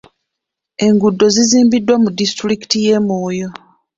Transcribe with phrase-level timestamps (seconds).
[0.85, 3.47] Enguudo zizimbiddwa mu disitulikiti y'e Moyo.